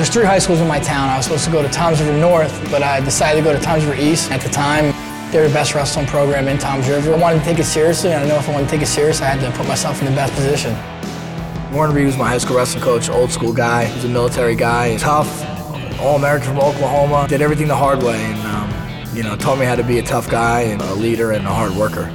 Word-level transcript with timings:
There's 0.00 0.08
three 0.08 0.24
high 0.24 0.38
schools 0.38 0.60
in 0.60 0.66
my 0.66 0.80
town. 0.80 1.10
I 1.10 1.18
was 1.18 1.26
supposed 1.26 1.44
to 1.44 1.50
go 1.50 1.60
to 1.60 1.68
Toms 1.68 2.00
River 2.00 2.16
North, 2.16 2.58
but 2.70 2.82
I 2.82 3.00
decided 3.00 3.40
to 3.40 3.44
go 3.44 3.54
to 3.54 3.62
Toms 3.62 3.84
River 3.84 4.00
East. 4.00 4.30
At 4.30 4.40
the 4.40 4.48
time, 4.48 4.94
they 5.30 5.38
were 5.38 5.46
the 5.46 5.52
best 5.52 5.74
wrestling 5.74 6.06
program 6.06 6.48
in 6.48 6.56
Toms 6.56 6.88
River. 6.88 7.12
I 7.12 7.18
wanted 7.18 7.40
to 7.40 7.44
take 7.44 7.58
it 7.58 7.66
seriously, 7.66 8.10
and 8.12 8.24
I 8.24 8.26
know 8.26 8.36
if 8.36 8.48
I 8.48 8.52
wanted 8.52 8.64
to 8.64 8.70
take 8.70 8.80
it 8.80 8.86
serious, 8.86 9.20
I 9.20 9.26
had 9.26 9.40
to 9.40 9.58
put 9.58 9.68
myself 9.68 10.00
in 10.00 10.06
the 10.06 10.12
best 10.12 10.32
position. 10.32 10.74
Warren 11.70 11.94
Reed 11.94 12.06
was 12.06 12.16
my 12.16 12.26
high 12.26 12.38
school 12.38 12.56
wrestling 12.56 12.82
coach, 12.82 13.10
old 13.10 13.30
school 13.30 13.52
guy. 13.52 13.84
He's 13.84 14.06
a 14.06 14.08
military 14.08 14.54
guy, 14.54 14.96
tough, 14.96 15.28
all-American 16.00 16.48
from 16.48 16.60
Oklahoma. 16.60 17.26
Did 17.28 17.42
everything 17.42 17.68
the 17.68 17.76
hard 17.76 18.02
way, 18.02 18.16
and 18.24 18.40
um, 18.46 19.14
you 19.14 19.22
know, 19.22 19.36
taught 19.36 19.58
me 19.58 19.66
how 19.66 19.76
to 19.76 19.84
be 19.84 19.98
a 19.98 20.02
tough 20.02 20.30
guy 20.30 20.62
and 20.62 20.80
a 20.80 20.94
leader 20.94 21.32
and 21.32 21.46
a 21.46 21.52
hard 21.52 21.72
worker. 21.72 22.10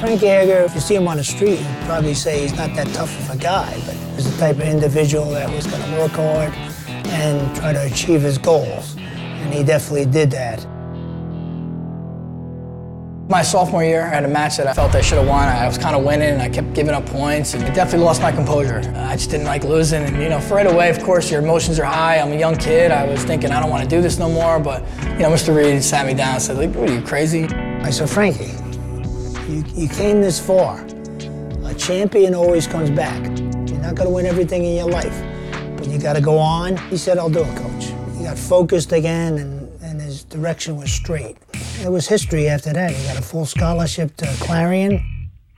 Frankie 0.00 0.28
Edgar, 0.28 0.64
if 0.64 0.74
you 0.74 0.80
see 0.80 0.94
him 0.94 1.08
on 1.08 1.18
the 1.18 1.24
street, 1.24 1.60
you'd 1.60 1.84
probably 1.84 2.14
say 2.14 2.40
he's 2.40 2.56
not 2.56 2.74
that 2.74 2.86
tough 2.94 3.14
of 3.20 3.36
a 3.36 3.38
guy, 3.38 3.78
but 3.84 3.97
he's 4.18 4.32
the 4.32 4.38
type 4.38 4.56
of 4.56 4.62
individual 4.62 5.30
that 5.30 5.48
was 5.48 5.66
going 5.66 5.80
to 5.80 5.90
work 5.92 6.10
hard 6.10 6.52
and 7.06 7.56
try 7.56 7.72
to 7.72 7.86
achieve 7.86 8.20
his 8.20 8.36
goals. 8.36 8.96
And 8.96 9.54
he 9.54 9.62
definitely 9.62 10.06
did 10.06 10.30
that. 10.32 10.66
My 13.30 13.42
sophomore 13.42 13.84
year, 13.84 14.02
I 14.02 14.08
had 14.08 14.24
a 14.24 14.28
match 14.28 14.56
that 14.56 14.66
I 14.66 14.72
felt 14.72 14.94
I 14.94 15.02
should 15.02 15.18
have 15.18 15.28
won. 15.28 15.46
I 15.46 15.68
was 15.68 15.78
kind 15.78 15.94
of 15.94 16.02
winning, 16.02 16.30
and 16.30 16.42
I 16.42 16.48
kept 16.48 16.72
giving 16.72 16.94
up 16.94 17.04
points, 17.06 17.52
and 17.52 17.62
I 17.62 17.72
definitely 17.74 18.06
lost 18.06 18.22
my 18.22 18.32
composure. 18.32 18.78
I 18.96 19.14
just 19.16 19.30
didn't 19.30 19.44
like 19.44 19.64
losing, 19.64 20.02
and 20.02 20.16
you 20.16 20.30
know, 20.30 20.38
right 20.48 20.66
away, 20.66 20.88
of 20.88 21.00
course, 21.02 21.30
your 21.30 21.42
emotions 21.42 21.78
are 21.78 21.84
high. 21.84 22.18
I'm 22.18 22.32
a 22.32 22.38
young 22.38 22.56
kid. 22.56 22.90
I 22.90 23.06
was 23.06 23.22
thinking 23.24 23.50
I 23.52 23.60
don't 23.60 23.68
want 23.68 23.82
to 23.84 23.88
do 23.88 24.00
this 24.00 24.18
no 24.18 24.30
more, 24.30 24.58
but 24.58 24.80
you 25.02 25.18
know, 25.18 25.30
Mr. 25.30 25.54
Reed 25.54 25.84
sat 25.84 26.06
me 26.06 26.14
down 26.14 26.34
and 26.34 26.42
said, 26.42 26.56
"Like, 26.56 26.74
what 26.74 26.88
are 26.88 26.94
you 26.94 27.02
crazy?" 27.02 27.44
I 27.44 27.90
said, 27.90 28.08
Frankie, 28.08 28.54
you, 29.46 29.62
you 29.74 29.88
came 29.88 30.22
this 30.22 30.40
far. 30.40 30.82
A 31.64 31.74
champion 31.74 32.34
always 32.34 32.66
comes 32.66 32.90
back. 32.90 33.47
You're 33.78 33.86
not 33.86 33.94
going 33.94 34.08
to 34.08 34.14
win 34.14 34.26
everything 34.26 34.64
in 34.64 34.76
your 34.76 34.90
life, 34.90 35.22
but 35.76 35.86
you 35.86 36.00
got 36.00 36.14
to 36.14 36.20
go 36.20 36.36
on. 36.36 36.76
He 36.88 36.96
said, 36.96 37.16
I'll 37.16 37.30
do 37.30 37.44
it, 37.44 37.56
coach. 37.56 37.92
He 38.16 38.24
got 38.24 38.36
focused 38.36 38.90
again, 38.90 39.38
and, 39.38 39.82
and 39.82 40.00
his 40.00 40.24
direction 40.24 40.76
was 40.76 40.90
straight. 40.90 41.36
It 41.80 41.88
was 41.88 42.08
history 42.08 42.48
after 42.48 42.72
that. 42.72 42.90
He 42.90 43.06
got 43.06 43.16
a 43.16 43.22
full 43.22 43.46
scholarship 43.46 44.16
to 44.16 44.26
Clarion, 44.40 44.94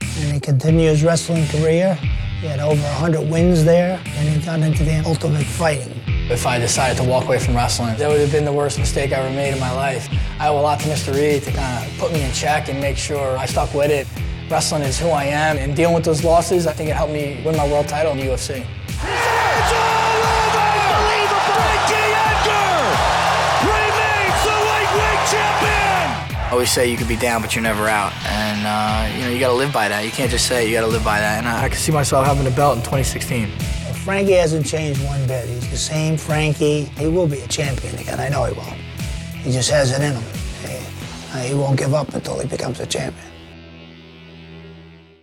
and 0.01 0.33
he 0.33 0.39
continued 0.39 0.89
his 0.89 1.03
wrestling 1.03 1.47
career. 1.47 1.95
He 2.41 2.45
had 2.45 2.59
over 2.59 2.79
100 2.79 3.27
wins 3.27 3.65
there, 3.65 3.99
and 4.05 4.29
he 4.29 4.45
got 4.45 4.59
into 4.59 4.83
the 4.83 4.99
ultimate 5.03 5.43
fighting. 5.43 5.99
If 6.29 6.45
I 6.45 6.59
decided 6.59 7.01
to 7.01 7.09
walk 7.09 7.25
away 7.25 7.39
from 7.39 7.55
wrestling, 7.55 7.97
that 7.97 8.07
would 8.07 8.19
have 8.19 8.31
been 8.31 8.45
the 8.45 8.53
worst 8.53 8.77
mistake 8.77 9.13
I 9.13 9.15
ever 9.15 9.35
made 9.35 9.51
in 9.51 9.59
my 9.59 9.71
life. 9.71 10.07
I 10.39 10.49
owe 10.49 10.59
a 10.59 10.61
lot 10.61 10.79
to 10.81 10.85
Mr. 10.89 11.11
Reed 11.11 11.41
to 11.41 11.51
kind 11.51 11.87
of 11.87 11.97
put 11.97 12.13
me 12.13 12.21
in 12.21 12.31
check 12.33 12.69
and 12.69 12.79
make 12.79 12.97
sure 12.97 13.35
I 13.35 13.47
stuck 13.47 13.73
with 13.73 13.89
it. 13.89 14.07
Wrestling 14.51 14.81
is 14.81 14.99
who 14.99 15.07
I 15.07 15.23
am, 15.23 15.57
and 15.57 15.73
dealing 15.77 15.95
with 15.95 16.03
those 16.03 16.25
losses, 16.25 16.67
I 16.67 16.73
think 16.73 16.89
it 16.89 16.93
helped 16.93 17.13
me 17.13 17.41
win 17.45 17.55
my 17.55 17.65
world 17.65 17.87
title 17.87 18.11
in 18.11 18.17
the 18.17 18.25
UFC. 18.25 18.59
It's 18.59 19.71
all 19.71 20.19
over! 20.27 20.71
Frankie 21.55 22.11
Edgar 22.11 22.83
remains 23.63 24.39
the 24.43 24.57
lightweight 24.67 25.23
champion! 25.31 26.35
I 26.35 26.49
always 26.51 26.69
say 26.69 26.91
you 26.91 26.97
can 26.97 27.07
be 27.07 27.15
down, 27.15 27.41
but 27.41 27.55
you're 27.55 27.63
never 27.63 27.87
out. 27.87 28.11
And, 28.25 28.67
uh, 28.67 29.15
you 29.15 29.21
know, 29.23 29.29
you 29.29 29.39
got 29.39 29.47
to 29.47 29.53
live 29.53 29.71
by 29.71 29.87
that. 29.87 30.03
You 30.03 30.11
can't 30.11 30.29
just 30.29 30.47
say 30.47 30.65
it, 30.65 30.67
you 30.69 30.75
got 30.75 30.81
to 30.81 30.87
live 30.87 31.05
by 31.05 31.21
that. 31.21 31.37
And 31.37 31.47
I, 31.47 31.63
I 31.63 31.69
can 31.69 31.77
see 31.77 31.93
myself 31.93 32.25
having 32.25 32.45
a 32.45 32.53
belt 32.53 32.75
in 32.75 32.83
2016. 32.83 33.47
Frankie 34.03 34.33
hasn't 34.33 34.65
changed 34.65 35.01
one 35.05 35.25
bit. 35.27 35.47
He's 35.47 35.71
the 35.71 35.77
same 35.77 36.17
Frankie. 36.17 36.91
He 36.99 37.07
will 37.07 37.27
be 37.27 37.39
a 37.39 37.47
champion 37.47 37.95
again. 37.97 38.19
I 38.19 38.27
know 38.27 38.43
he 38.43 38.53
will. 38.53 38.63
He 39.43 39.53
just 39.53 39.69
has 39.71 39.97
it 39.97 40.01
in 40.01 40.13
him. 40.13 41.39
He, 41.39 41.47
he 41.47 41.53
won't 41.55 41.79
give 41.79 41.93
up 41.93 42.13
until 42.13 42.37
he 42.37 42.47
becomes 42.49 42.81
a 42.81 42.85
champion. 42.85 43.31